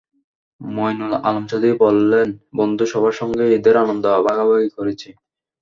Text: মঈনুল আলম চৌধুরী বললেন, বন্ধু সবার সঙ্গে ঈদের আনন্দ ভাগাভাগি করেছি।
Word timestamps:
মঈনুল 0.61 1.13
আলম 1.27 1.43
চৌধুরী 1.49 1.73
বললেন, 1.83 2.27
বন্ধু 2.57 2.83
সবার 2.91 3.15
সঙ্গে 3.19 3.43
ঈদের 3.57 3.75
আনন্দ 3.83 4.05
ভাগাভাগি 4.27 4.69
করেছি। 4.77 5.09